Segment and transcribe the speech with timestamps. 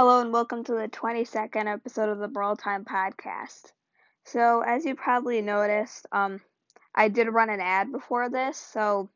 [0.00, 3.72] Hello and welcome to the 22nd episode of the Brawl Time podcast.
[4.24, 6.40] So, as you probably noticed, um,
[6.94, 9.10] I did run an ad before this, so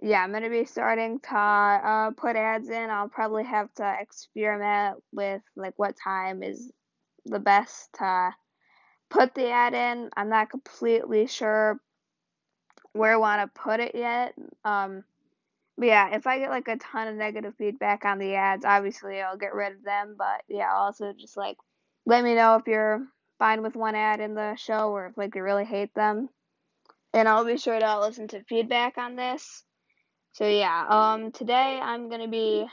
[0.00, 2.88] yeah, I'm gonna be starting to uh, put ads in.
[2.88, 6.70] I'll probably have to experiment with like what time is
[7.24, 8.32] the best to
[9.10, 10.08] put the ad in.
[10.16, 11.80] I'm not completely sure
[12.92, 14.34] where I want to put it yet.
[14.64, 15.02] Um,
[15.76, 19.20] but yeah, if I get like a ton of negative feedback on the ads, obviously
[19.20, 20.14] I'll get rid of them.
[20.16, 21.56] But yeah, also just like
[22.06, 23.06] let me know if you're
[23.38, 26.28] fine with one ad in the show or if like you really hate them.
[27.12, 29.64] And I'll be sure to listen to feedback on this.
[30.32, 32.66] So yeah, um today I'm gonna be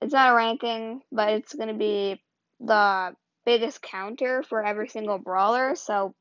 [0.00, 2.22] it's not a ranking, but it's gonna be
[2.60, 3.14] the
[3.44, 5.74] biggest counter for every single brawler.
[5.74, 6.14] So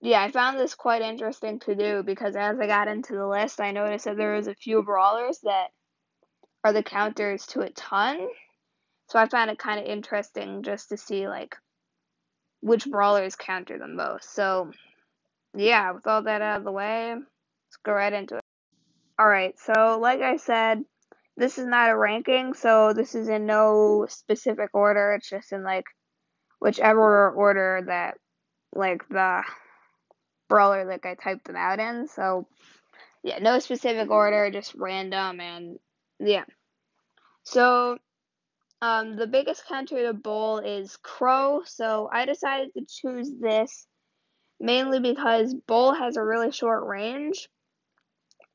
[0.00, 3.60] yeah, I found this quite interesting to do because as I got into the list,
[3.60, 5.68] I noticed that there was a few brawlers that
[6.64, 8.28] are the counters to a ton.
[9.08, 11.56] So I found it kind of interesting just to see like
[12.62, 14.34] which brawlers counter the most.
[14.34, 14.70] So
[15.54, 18.44] yeah, with all that out of the way, let's go right into it.
[19.20, 20.82] Alright, so like I said,
[21.36, 25.12] this is not a ranking, so this is in no specific order.
[25.12, 25.84] It's just in like
[26.58, 28.16] whichever order that
[28.74, 29.42] like the
[30.50, 32.06] brawler like I typed them out in.
[32.08, 32.46] So
[33.22, 35.78] yeah, no specific order, just random and
[36.18, 36.44] yeah.
[37.44, 37.96] So
[38.82, 41.62] um, the biggest counter to Bull is Crow.
[41.64, 43.86] So I decided to choose this
[44.58, 47.48] mainly because Bull has a really short range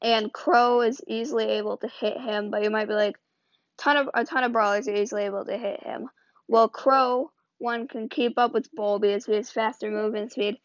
[0.01, 3.17] and Crow is easily able to hit him, but you might be like
[3.77, 6.09] ton of a ton of brawlers are easily able to hit him.
[6.47, 10.57] Well Crow one can keep up with Bull because he has faster movement speed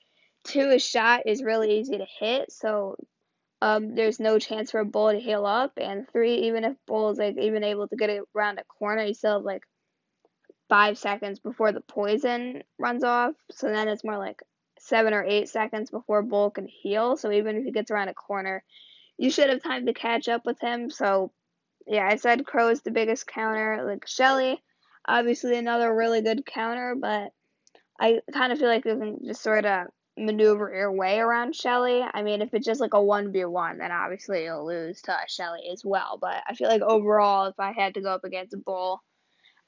[0.44, 2.96] two, a shot is really easy to hit, so
[3.62, 5.72] um, there's no chance for a bull to heal up.
[5.76, 9.14] And three, even if bull is like even able to get around a corner, you
[9.14, 9.62] still have like
[10.68, 13.34] five seconds before the poison runs off.
[13.50, 14.40] So then it's more like
[14.78, 17.16] seven or eight seconds before bull can heal.
[17.16, 18.64] So even if he gets around a corner,
[19.18, 20.88] you should have time to catch up with him.
[20.88, 21.32] So
[21.86, 23.82] yeah, I said Crow is the biggest counter.
[23.84, 24.62] Like Shelly,
[25.06, 27.32] obviously another really good counter, but
[27.98, 29.88] I kind of feel like you can just sort of
[30.20, 32.02] maneuver your way around Shelly.
[32.02, 35.84] I mean, if it's just like a 1v1, then obviously you'll lose to Shelly as
[35.84, 36.18] well.
[36.20, 39.02] But I feel like overall, if I had to go up against a bull,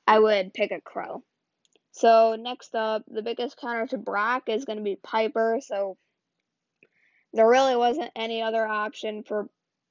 [0.06, 1.22] I would pick a crow.
[1.92, 5.58] So next up, the biggest counter to Brock is going to be Piper.
[5.60, 5.96] So
[7.32, 9.48] there really wasn't any other option for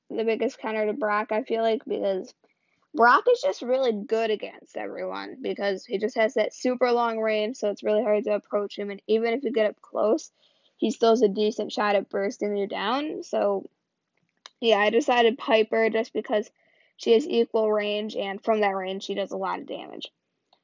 [0.09, 2.33] the biggest counter to Brock, I feel like, because
[2.93, 7.55] Brock is just really good against everyone because he just has that super long range,
[7.55, 8.89] so it's really hard to approach him.
[8.89, 10.31] And even if you get up close,
[10.81, 13.21] he still has a decent shot at bursting you down.
[13.21, 13.69] So,
[14.59, 16.49] yeah, I decided Piper just because
[16.97, 20.11] she has equal range, and from that range, she does a lot of damage.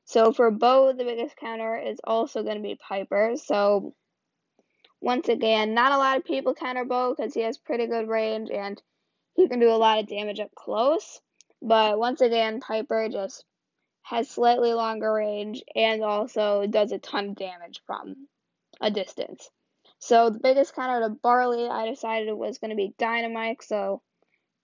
[0.06, 3.34] So, for Bo, the biggest counter is also going to be Piper.
[3.36, 3.94] So,
[5.00, 8.50] once again, not a lot of people counter Bo because he has pretty good range
[8.50, 8.82] and
[9.36, 11.22] he can do a lot of damage up close.
[11.62, 13.46] But once again, Piper just
[14.02, 18.28] has slightly longer range and also does a ton of damage from
[18.82, 19.52] a distance.
[20.00, 23.64] So the biggest counter to Barley, I decided it was going to be Dynamike.
[23.64, 24.02] So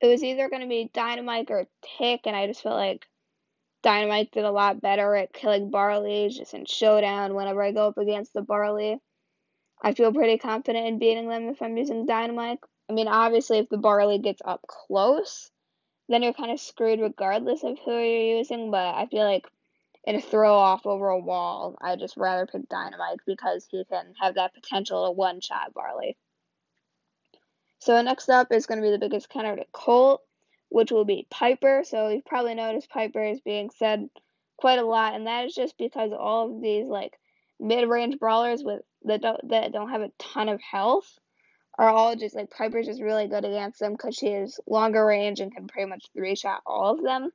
[0.02, 1.66] it was either going to be Dynamike or
[1.98, 3.06] Tick, and I just felt like
[3.84, 7.34] Dynamike did a lot better at killing Barley just in Showdown.
[7.34, 9.00] Whenever I go up against the Barley,
[9.82, 12.60] I feel pretty confident in beating them if I'm using Dynamike.
[12.90, 15.52] I mean, obviously, if the Barley gets up close,
[16.10, 18.72] then you're kind of screwed regardless of who you're using.
[18.72, 19.48] But I feel like
[20.06, 24.14] in a throw off over a wall, I just rather pick Dynamike because he can
[24.20, 26.18] have that potential to one shot Barley.
[27.80, 30.22] So next up is going to be the biggest counter to Colt,
[30.70, 31.84] which will be Piper.
[31.86, 34.10] So you've probably noticed Piper is being said
[34.58, 37.18] quite a lot, and that is just because all of these like
[37.60, 41.20] mid-range brawlers with that don't that don't have a ton of health
[41.78, 45.40] are all just like Piper's just really good against them because she has longer range
[45.40, 47.32] and can pretty much three shot all of them.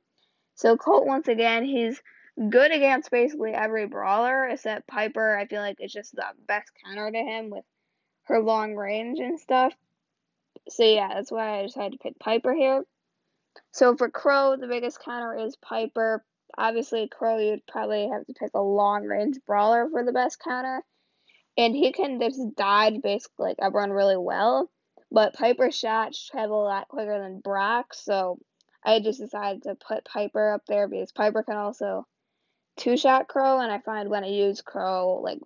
[0.55, 2.01] So Colt once again he's
[2.47, 5.37] good against basically every brawler except Piper.
[5.37, 7.65] I feel like it's just the best counter to him with
[8.23, 9.73] her long range and stuff.
[10.69, 12.83] So yeah, that's why I decided to pick Piper here.
[13.71, 16.23] So for Crow, the biggest counter is Piper.
[16.57, 20.83] Obviously, Crow, you'd probably have to pick a long range brawler for the best counter.
[21.57, 24.69] And he can just dodge basically like everyone really well.
[25.11, 28.37] But Piper's shots travel a lot quicker than Brock, so
[28.83, 32.05] I just decided to put Piper up there because Piper can also
[32.79, 35.39] two shot crow, and I find when I use crow, like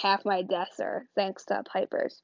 [0.00, 2.20] half my deaths are thanks to pipers.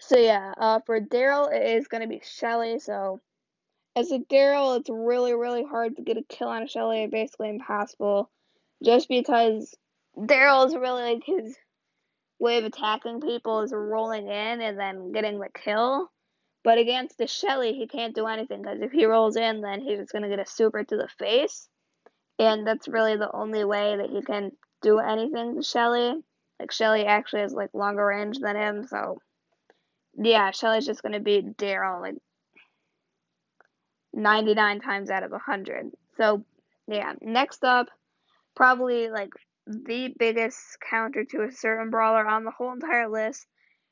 [0.00, 2.78] So yeah, uh, for Darryl it is gonna be Shelly.
[2.78, 3.20] So
[3.96, 7.50] as a Darryl, it's really, really hard to get a kill on a Shelly, basically
[7.50, 8.30] impossible.
[8.84, 9.74] Just because
[10.16, 11.56] Darryl is really like his
[12.38, 16.10] way of attacking people is rolling in and then getting the kill.
[16.62, 19.98] But against the Shelly, he can't do anything because if he rolls in, then he's
[19.98, 21.68] just gonna get a super to the face,
[22.38, 24.52] and that's really the only way that he can
[24.82, 26.14] do anything to Shelly.
[26.60, 29.18] Like Shelly actually has like longer range than him, so
[30.16, 32.16] yeah, Shelly's just gonna beat Darryl like
[34.12, 35.92] 99 times out of 100.
[36.16, 36.44] So
[36.86, 37.88] yeah, next up,
[38.56, 39.30] probably like
[39.66, 43.46] the biggest counter to a certain brawler on the whole entire list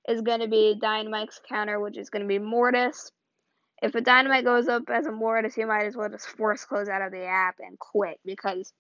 [0.08, 3.12] is to be Dynamike's counter, which is to be Mortis.
[3.82, 6.88] If a Dynamike goes up as a Mortis, you might as well just force close
[6.88, 8.72] out of the app and quit because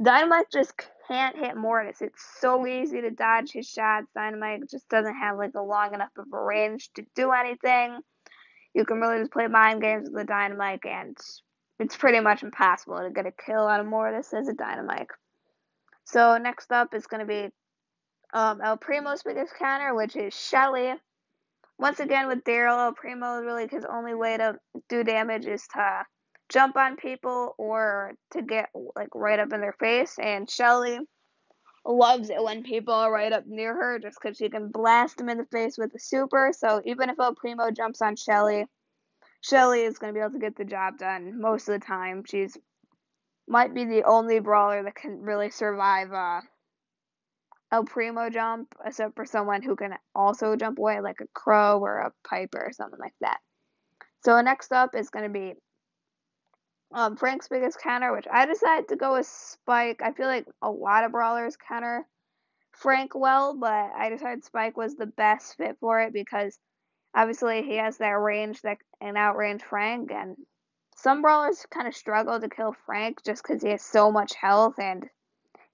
[0.00, 0.74] Dynamike just
[1.08, 2.02] can't hit Mortis.
[2.02, 4.06] It's so easy to dodge his shots.
[4.16, 8.00] Dynamike just doesn't have like a long enough of a range to do anything.
[8.74, 11.16] You can really just play mind games with the Dynamike, and
[11.78, 15.10] it's pretty much impossible to get a kill on a Mortis as a Dynamike.
[16.04, 17.50] So next up is going to be
[18.32, 20.92] um, El Primo's biggest counter, which is Shelly.
[21.78, 24.56] Once again, with Darryl, Primo, really his only way to
[24.88, 26.04] do damage is to
[26.48, 30.16] jump on people or to get like right up in their face.
[30.18, 30.98] And Shelly
[31.84, 35.28] loves it when people are right up near her just because she can blast them
[35.28, 36.52] in the face with a super.
[36.56, 38.66] So even if El Primo jumps on Shelly,
[39.40, 42.24] Shelly is going to be able to get the job done most of the time.
[42.26, 42.56] She's
[43.46, 46.40] might be the only brawler that can really survive uh,
[47.72, 51.98] El Primo jump, except for someone who can also jump away, like a crow or
[51.98, 53.38] a piper or something like that.
[54.24, 55.54] So next up is going to be
[56.92, 60.00] um, Frank's biggest counter, which I decided to go with Spike.
[60.02, 62.06] I feel like a lot of brawlers counter
[62.70, 66.58] Frank well, but I decided Spike was the best fit for it because
[67.14, 70.36] obviously he has that range that and outrange Frank, and
[70.96, 74.78] some brawlers kind of struggle to kill Frank just because he has so much health
[74.78, 75.08] and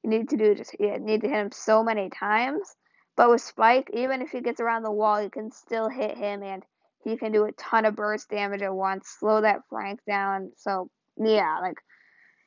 [0.02, 2.74] you need to do just you need to hit him so many times.
[3.16, 6.42] But with Spike, even if he gets around the wall, you can still hit him
[6.42, 6.64] and
[7.04, 10.52] he can do a ton of burst damage at once, slow that Frank down.
[10.56, 11.78] So yeah, like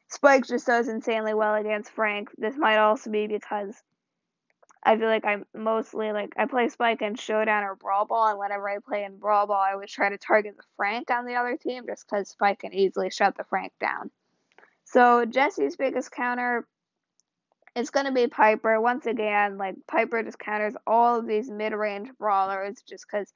[0.09, 2.29] Spike just does insanely well against Frank.
[2.37, 3.75] This might also be because
[4.85, 8.39] I feel like I'm mostly like I play Spike in Showdown or Brawl Ball, and
[8.39, 11.35] whenever I play in Brawl Ball, I always try to target the Frank on the
[11.35, 14.11] other team just because Spike can easily shut the Frank down.
[14.85, 16.67] So Jessie's biggest counter
[17.75, 18.79] is going to be Piper.
[18.79, 23.31] Once again, like Piper just counters all of these mid-range brawlers just because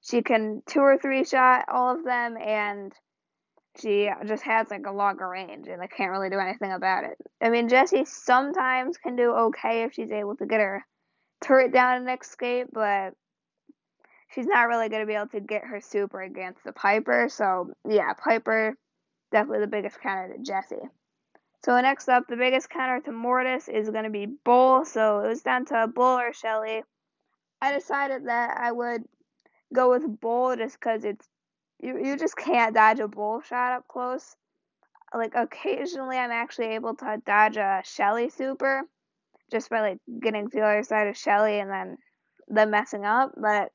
[0.00, 2.92] she can two or three shot all of them and
[3.80, 7.16] she just has like a longer range and I can't really do anything about it.
[7.40, 10.84] I mean, Jessie sometimes can do okay if she's able to get her
[11.40, 13.14] turret down and escape, but
[14.30, 17.28] she's not really going to be able to get her super against the Piper.
[17.30, 18.74] So, yeah, Piper
[19.30, 20.76] definitely the biggest counter to Jessie.
[21.64, 24.84] So, next up, the biggest counter to Mortis is going to be Bull.
[24.84, 26.82] So, it was down to Bull or Shelly.
[27.60, 29.02] I decided that I would
[29.74, 31.28] go with Bull just because it's
[31.80, 34.36] you you just can't dodge a bull shot up close.
[35.14, 38.82] Like occasionally, I'm actually able to dodge a Shelly super,
[39.50, 41.98] just by like getting to the other side of Shelly and then
[42.48, 43.32] them messing up.
[43.36, 43.70] But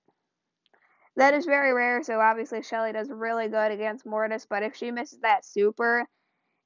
[1.16, 2.04] that is very rare.
[2.04, 4.46] So obviously, Shelly does really good against Mortis.
[4.50, 6.06] But if she misses that super,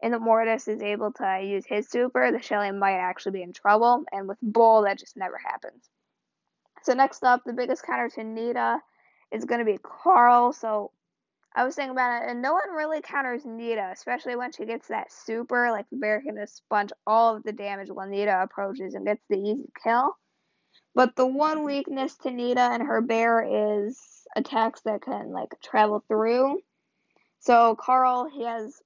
[0.01, 3.53] and the Mortis is able to use his super, the Shelly might actually be in
[3.53, 4.03] trouble.
[4.11, 5.89] And with Bull, that just never happens.
[6.83, 8.79] So next up, the biggest counter to Nita
[9.31, 10.53] is going to be Carl.
[10.53, 10.91] So
[11.55, 14.89] I was thinking about it, and no one really counters Nita, especially when she gets
[14.89, 15.71] that super.
[15.71, 19.23] Like the bear can just sponge all of the damage when Nita approaches and gets
[19.27, 20.15] the easy kill.
[20.93, 23.99] But the one weakness to Nita and her bear is
[24.35, 26.59] attacks that can like travel through.
[27.39, 28.81] So Carl he has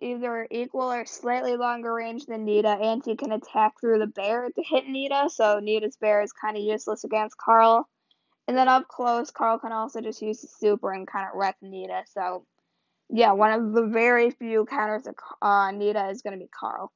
[0.00, 4.48] either equal or slightly longer range than Nita, and he can attack through the bear
[4.48, 5.28] to hit Nita.
[5.30, 7.88] So Nita's bear is kind of useless against Carl.
[8.48, 11.56] And then up close, Carl can also just use the super and kind of wreck
[11.62, 12.02] Nita.
[12.12, 12.44] So,
[13.08, 16.90] yeah, one of the very few counters to uh, Nita is going to be Carl.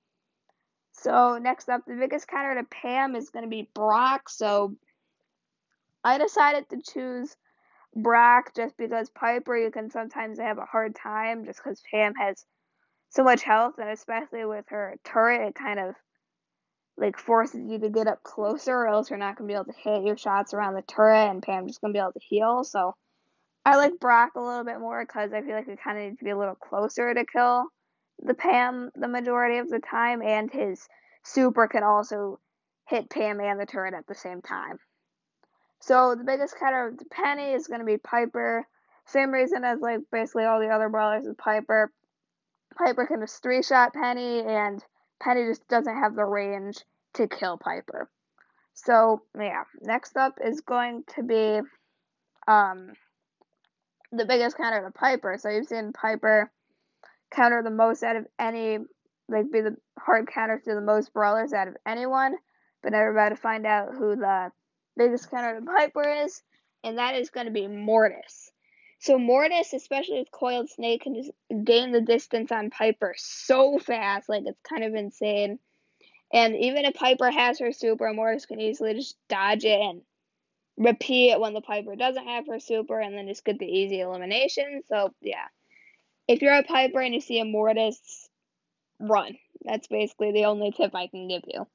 [0.92, 4.28] So, next up, the biggest counter to Pam is going to be Brock.
[4.28, 4.74] So,
[6.02, 7.36] I decided to choose
[7.94, 12.44] Brock just because Piper, you can sometimes have a hard time just because Pam has
[13.14, 15.94] so much health, and especially with her turret, it kind of
[16.96, 19.72] like forces you to get up closer, or else you're not gonna be able to
[19.72, 22.64] hit your shots around the turret, and Pam just gonna be able to heal.
[22.64, 22.94] So
[23.64, 26.18] I like Brock a little bit more because I feel like we kind of need
[26.18, 27.64] to be a little closer to kill
[28.22, 30.86] the Pam the majority of the time, and his
[31.22, 32.40] super can also
[32.88, 34.78] hit Pam and the turret at the same time.
[35.80, 38.66] So the biggest counter of the Penny is gonna be Piper.
[39.06, 41.92] Same reason as like basically all the other brawlers with Piper.
[42.76, 44.82] Piper can just three shot Penny, and
[45.20, 46.78] Penny just doesn't have the range
[47.14, 48.10] to kill Piper.
[48.74, 51.60] So yeah, next up is going to be
[52.48, 52.92] um
[54.12, 55.36] the biggest counter to Piper.
[55.38, 56.50] So you've seen Piper
[57.30, 58.78] counter the most out of any
[59.28, 62.34] like be the hard counter to the most brawlers out of anyone,
[62.82, 64.50] but never about to find out who the
[64.96, 66.42] biggest counter to Piper is,
[66.82, 68.50] and that is going to be Mortis.
[69.04, 71.30] So Mortis, especially with Coiled Snake, can just
[71.62, 75.58] gain the distance on Piper so fast, like it's kind of insane.
[76.32, 80.00] And even if Piper has her super, Mortis can easily just dodge it and
[80.78, 84.00] repeat it when the Piper doesn't have her super, and then just get the easy
[84.00, 84.80] elimination.
[84.88, 85.48] So yeah,
[86.26, 88.30] if you're a Piper and you see a Mortis,
[88.98, 89.36] run.
[89.66, 91.66] That's basically the only tip I can give you.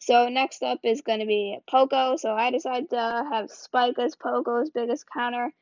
[0.00, 2.16] So next up is going to be Poco.
[2.16, 5.52] So I decided to have Spike as Poco's biggest counter,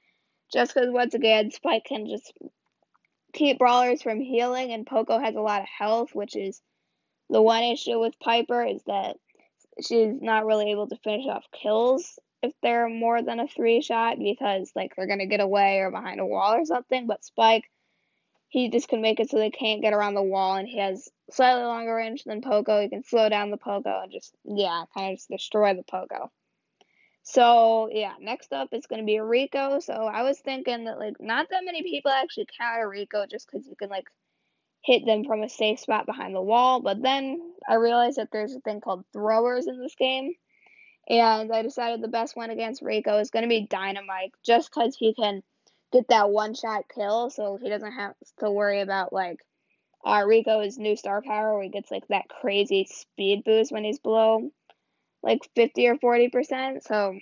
[0.52, 2.32] just because once again Spike can just
[3.32, 6.60] keep brawlers from healing, and Poco has a lot of health, which is
[7.30, 9.16] the one issue with Piper is that
[9.84, 14.18] she's not really able to finish off kills if they're more than a three shot
[14.18, 17.06] because like they're gonna get away or behind a wall or something.
[17.06, 17.64] But Spike
[18.54, 21.08] he just can make it so they can't get around the wall, and he has
[21.28, 22.80] slightly longer range than Poco.
[22.80, 26.30] He can slow down the Poco and just, yeah, kind of just destroy the Poco.
[27.24, 29.80] So, yeah, next up is going to be a Rico.
[29.80, 33.66] So, I was thinking that, like, not that many people actually counter Rico just because
[33.66, 34.08] you can, like,
[34.84, 36.80] hit them from a safe spot behind the wall.
[36.80, 40.34] But then I realized that there's a thing called throwers in this game.
[41.08, 45.14] And I decided the best one against Rico is to be Dynamike just because he
[45.14, 45.42] can
[45.92, 49.38] get that one shot kill, so he doesn't have to worry about like
[50.04, 53.98] uh, Rico's new star power where he gets like that crazy speed boost when he's
[53.98, 54.50] below
[55.24, 56.84] like 50 or 40 percent.
[56.84, 57.18] So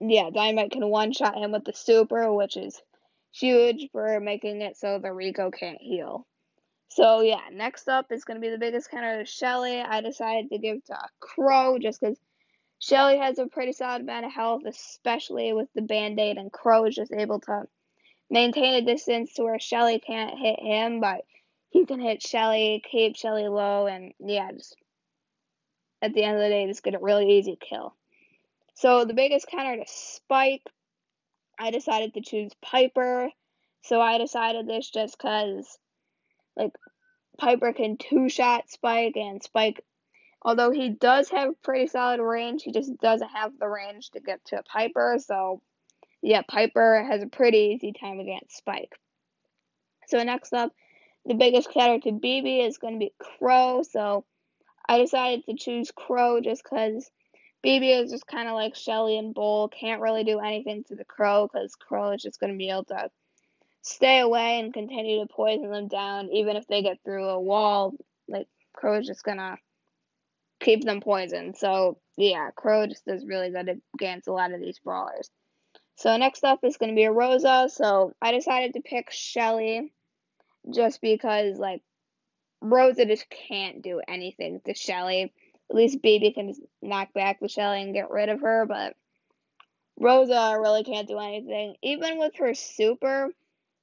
[0.00, 2.80] yeah, Dynamike can one shot him with the super, which is
[3.32, 6.26] huge for making it so the Rico can't heal.
[6.88, 9.80] So yeah, next up is going to be the biggest counter to Shelly.
[9.80, 12.18] I decided to give to Crow just because
[12.78, 16.84] Shelly has a pretty solid amount of health, especially with the band aid, and Crow
[16.84, 17.64] is just able to
[18.30, 21.24] maintain a distance to where Shelly can't hit him, but
[21.70, 24.76] he can hit Shelly, keep Shelly low, and yeah, just
[26.02, 27.94] at the end of the day, just get a really easy kill.
[28.74, 30.62] So the biggest counter to Spike,
[31.58, 33.30] I decided to choose Piper.
[33.82, 35.78] So I decided this just because,
[36.56, 36.72] like,
[37.38, 39.84] Piper can two shot Spike, and Spike
[40.46, 44.44] Although he does have pretty solid range, he just doesn't have the range to get
[44.46, 45.16] to a Piper.
[45.18, 45.60] So,
[46.22, 48.96] yeah, Piper has a pretty easy time against Spike.
[50.06, 50.72] So, next up,
[51.24, 53.82] the biggest counter to Bibi is going to be Crow.
[53.82, 54.24] So,
[54.88, 57.10] I decided to choose Crow just because
[57.62, 59.68] Bibi is just kind of like Shelly and Bull.
[59.68, 62.84] Can't really do anything to the Crow because Crow is just going to be able
[62.84, 63.10] to
[63.82, 67.94] stay away and continue to poison them down, even if they get through a wall.
[68.28, 69.56] Like, Crow is just going to
[70.60, 71.56] keep them poisoned.
[71.56, 75.30] So yeah, Crow just does really good against a lot of these brawlers.
[75.96, 77.68] So next up is going to be a Rosa.
[77.72, 79.92] So I decided to pick Shelly
[80.72, 81.82] just because like
[82.70, 85.32] Rosa just can't do anything to Shelly.
[85.70, 88.94] At least Bibi can just knock back the Shelly and get rid of her, but
[89.98, 91.76] Rosa really can't do anything.
[91.82, 93.30] Even with her super,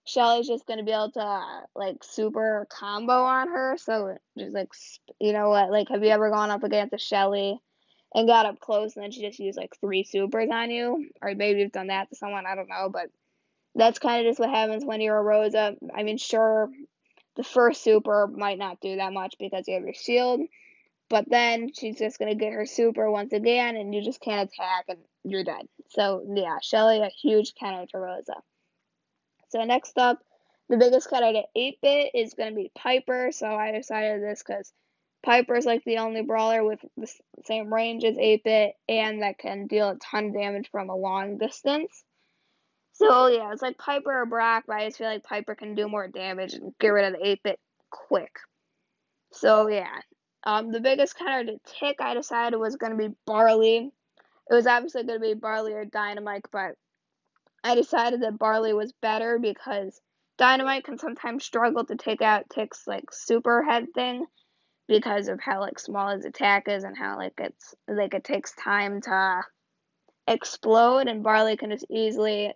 [0.05, 3.77] Shelly's just gonna be able to like super combo on her.
[3.77, 4.71] So just like
[5.19, 7.59] you know what, like have you ever gone up against a Shelly
[8.13, 11.33] and got up close and then she just used like three supers on you, or
[11.35, 12.45] maybe you've done that to someone.
[12.45, 13.09] I don't know, but
[13.75, 15.75] that's kind of just what happens when you're a Rosa.
[15.95, 16.69] I mean, sure,
[17.35, 20.41] the first super might not do that much because you have your shield,
[21.09, 24.85] but then she's just gonna get her super once again, and you just can't attack
[24.87, 25.67] and you're dead.
[25.89, 28.35] So yeah, Shelly a huge counter to Rosa.
[29.49, 30.19] So next up,
[30.69, 33.31] the biggest cut I get 8-bit is to be Piper.
[33.31, 34.71] So I decided this because
[35.23, 37.11] Piper is like the only brawler with the
[37.45, 41.37] same range as 8-bit and that can deal a ton of damage from a long
[41.37, 42.03] distance.
[42.93, 45.87] So yeah, it's like Piper or Brock, but I just feel like Piper can do
[45.87, 47.59] more damage and get rid of the 8-bit
[47.89, 48.35] quick.
[49.31, 49.99] So yeah,
[50.43, 53.91] um, the biggest counter to Tick I decided was to be Barley.
[54.49, 56.75] It was obviously to be Barley or Dynamike, but
[57.63, 59.99] I decided that Barley was better because
[60.37, 64.25] Dynamike can sometimes struggle to take out Tick's like super head thing
[64.87, 68.53] because of how like small his attack is and how like it's like it takes
[68.53, 69.41] time to
[70.27, 72.53] explode and Barley can just easily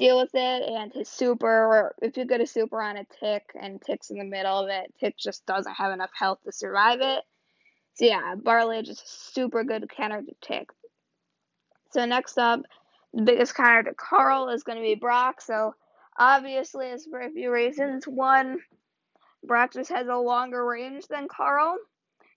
[0.00, 3.44] deal with it and his super or if you get a super on a tick
[3.60, 7.00] and tick's in the middle of it, tick just doesn't have enough health to survive
[7.02, 7.22] it.
[7.94, 10.70] So yeah, Barley is just super good counter to tick.
[11.92, 12.62] So next up
[13.12, 15.40] The biggest counter to Carl is going to be Brock.
[15.42, 15.74] So
[16.18, 18.06] obviously, it's for a few reasons.
[18.06, 18.60] One,
[19.44, 21.78] Brock just has a longer range than Carl,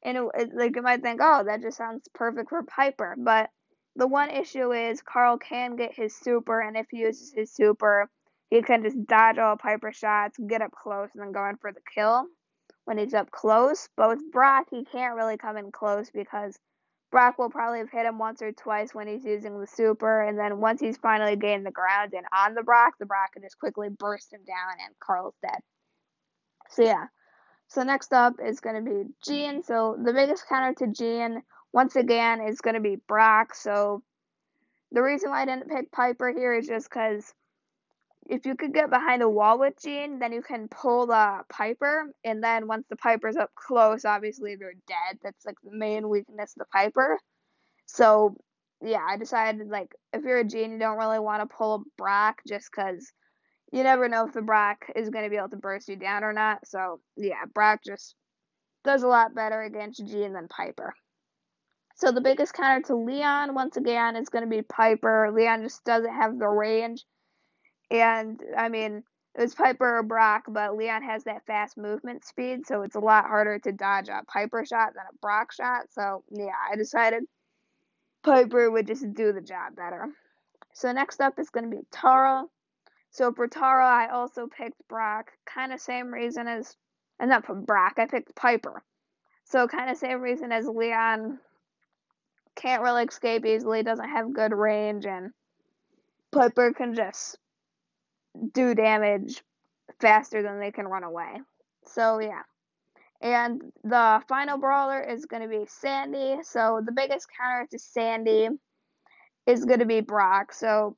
[0.04, 3.16] and it, it, like you might think, oh, that just sounds perfect for Piper.
[3.18, 3.50] But
[3.96, 8.10] the one issue is Carl can get his super, and if he uses his super,
[8.50, 11.72] he can just dodge all Piper shots, get up close, and then go in for
[11.72, 12.26] the kill
[12.86, 13.90] when he's up close.
[13.96, 16.58] But with Brock, he can't really come in close because
[17.12, 20.38] Brock will probably have hit him once or twice when he's using the super, and
[20.38, 23.60] then once he's finally gained the ground and on the Brock, the Brock can just
[23.60, 25.60] quickly burst him down and Carl's dead.
[26.70, 27.06] So yeah.
[27.68, 29.64] So next up is going to be Gene.
[29.64, 33.56] So the biggest counter to Gene, once again, is going to be Brock.
[33.56, 34.04] So
[34.92, 37.34] the reason why I didn't pick Piper here is just because
[38.30, 42.06] if you could get behind a wall with Gene, then you can pull the Piper,
[42.24, 45.20] and then once the Piper's up close, obviously they're dead.
[45.22, 47.20] That's like the main weakness of the Piper.
[47.86, 48.38] So
[48.82, 51.84] yeah, I decided like if you're a Gene, you don't really want to pull a
[51.98, 53.12] Brock just because
[53.72, 56.24] you never know if the Brock is going to be able to burst you down
[56.24, 56.68] or not.
[56.68, 58.16] So yeah, Brock just
[58.84, 60.94] does a lot better against Gene than Piper.
[62.04, 65.32] So the biggest counter to Leon once again is going to be Piper.
[65.34, 67.06] Leon just doesn't have the range
[67.90, 69.04] and I mean,
[69.36, 73.00] it was Piper or Brock, but Leon has that fast movement speed, so it's a
[73.00, 75.86] lot harder to dodge a Piper shot than a Brock shot.
[75.92, 77.24] So yeah, I decided
[78.22, 80.10] Piper would just do the job better.
[80.74, 82.44] So next up is going to be Tara.
[83.12, 85.32] So for Tara, I also picked Brock.
[85.46, 86.76] Kind of same reason as,
[87.18, 88.84] and not for Brock, I picked Piper.
[89.46, 91.40] So kind of same reason as Leon.
[92.56, 95.32] Can't really escape easily, doesn't have good range, and
[96.32, 97.38] Piper can just
[98.54, 99.44] do damage
[100.00, 101.42] faster than they can run away.
[101.86, 102.42] So yeah.
[103.22, 106.44] And the final brawler is going to be Sandy.
[106.44, 108.50] So the biggest counter to Sandy
[109.46, 110.52] is going to be Brock.
[110.52, 110.98] So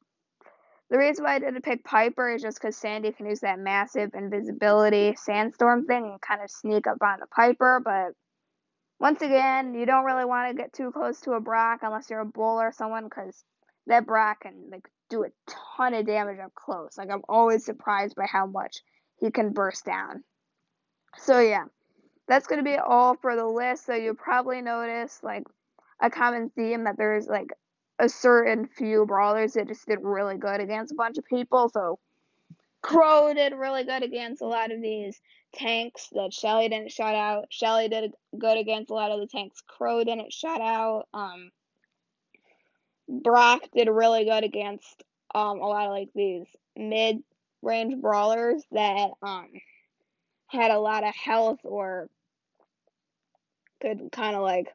[0.89, 4.11] the reason why I didn't pick Piper is just because Sandy can use that massive
[4.15, 7.79] invisibility sandstorm thing and kind of sneak up on the Piper.
[7.83, 8.13] But
[8.99, 12.21] once again, you don't really want to get too close to a Brock unless you're
[12.21, 13.43] a bull or someone because
[13.87, 15.29] that Brock can like do a
[15.77, 16.97] ton of damage up close.
[16.97, 18.77] Like I'm always surprised by how much
[19.19, 20.23] he can burst down.
[21.17, 21.65] So yeah,
[22.27, 23.85] that's gonna be all for the list.
[23.85, 25.43] So you'll probably notice like
[26.01, 27.49] a common theme that there's like
[27.99, 31.69] a certain few brawlers that just did really good against a bunch of people.
[31.69, 31.99] So
[32.81, 35.19] Crow did really good against a lot of these
[35.55, 37.47] tanks that Shelly didn't shut out.
[37.49, 41.07] Shelly did good against a lot of the tanks Crow didn't shut out.
[41.13, 41.51] Um,
[43.07, 47.21] Brock did really good against um a lot of like these mid
[47.61, 49.49] range brawlers that um
[50.47, 52.09] had a lot of health or
[53.81, 54.67] could kind of like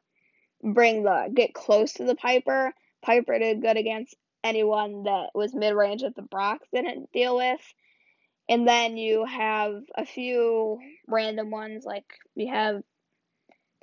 [0.63, 2.73] bring the get close to the Piper.
[3.01, 7.61] Piper did good against anyone that was mid range that the Brock didn't deal with.
[8.49, 12.81] And then you have a few random ones like we have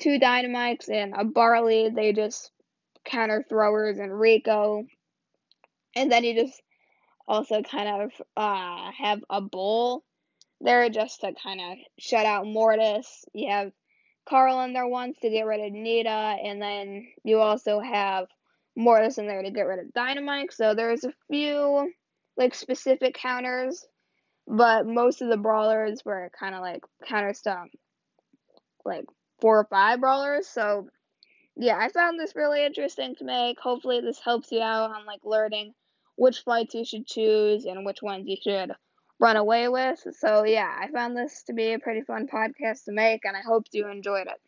[0.00, 1.90] two dynamikes and a barley.
[1.90, 2.50] They just
[3.04, 4.84] counter throwers and Rico.
[5.96, 6.60] And then you just
[7.26, 10.04] also kind of uh, have a bull
[10.60, 13.24] there just to kind of shut out Mortis.
[13.32, 13.72] You have
[14.28, 18.26] Carl in there once to get rid of Nita, and then you also have
[18.76, 20.52] Mortis in there to get rid of Dynamike.
[20.52, 21.92] So there's a few
[22.36, 23.84] like specific counters,
[24.48, 27.64] but most of the brawlers were kind of like counters to
[28.84, 29.04] like
[29.40, 30.48] four or five brawlers.
[30.48, 30.88] So
[31.56, 33.60] yeah, I found this really interesting to make.
[33.60, 35.74] Hopefully, this helps you out on like learning
[36.16, 38.72] which fights you should choose and which ones you should
[39.20, 40.04] run away with.
[40.18, 43.40] So, yeah, I found this to be a pretty fun podcast to make, and I
[43.40, 44.40] hope you enjoyed it.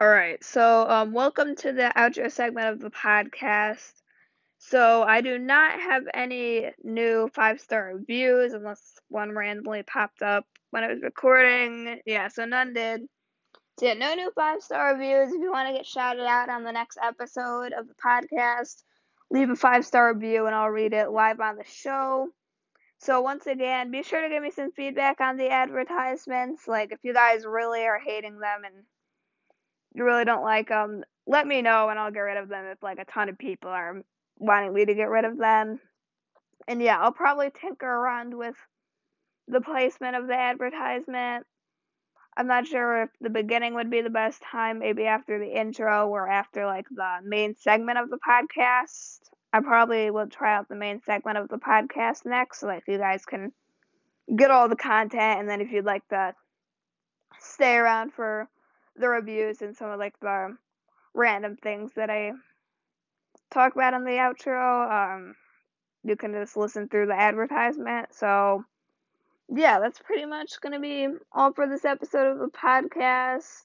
[0.00, 3.92] All right, so um, welcome to the outro segment of the podcast.
[4.58, 10.44] So, I do not have any new five star reviews unless one randomly popped up
[10.70, 12.00] when I was recording.
[12.04, 13.02] Yeah, so none did.
[13.78, 15.32] So yeah, no new five star reviews.
[15.32, 18.82] If you want to get shouted out on the next episode of the podcast,
[19.30, 22.28] leave a five star review and I'll read it live on the show.
[22.98, 26.66] So once again, be sure to give me some feedback on the advertisements.
[26.66, 28.74] Like if you guys really are hating them and
[29.94, 32.82] you really don't like them, let me know and I'll get rid of them if
[32.82, 34.02] like a ton of people are
[34.38, 35.80] wanting me to get rid of them.
[36.66, 38.56] And yeah, I'll probably tinker around with
[39.46, 41.46] the placement of the advertisement
[42.38, 46.06] I'm not sure if the beginning would be the best time, maybe after the intro
[46.08, 49.18] or after like the main segment of the podcast.
[49.52, 52.96] I probably will try out the main segment of the podcast next, so like you
[52.96, 53.50] guys can
[54.36, 56.32] get all the content, and then if you'd like to
[57.40, 58.48] stay around for
[58.94, 60.56] the reviews and some of like the
[61.14, 62.30] random things that I
[63.50, 65.16] talk about in the outro.
[65.16, 65.34] Um,
[66.04, 68.14] you can just listen through the advertisement.
[68.14, 68.64] So,
[69.48, 73.62] yeah, that's pretty much going to be all for this episode of the podcast.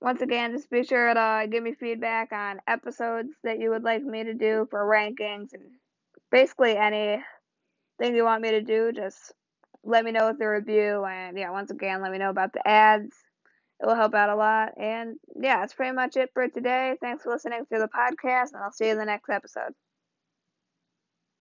[0.00, 4.02] Once again, just be sure to give me feedback on episodes that you would like
[4.02, 5.62] me to do for rankings and
[6.30, 7.22] basically anything
[8.00, 8.90] you want me to do.
[8.92, 9.32] Just
[9.84, 11.04] let me know with the review.
[11.04, 13.14] And yeah, once again, let me know about the ads.
[13.82, 14.74] It will help out a lot.
[14.78, 16.96] And yeah, that's pretty much it for today.
[17.00, 19.74] Thanks for listening to the podcast, and I'll see you in the next episode.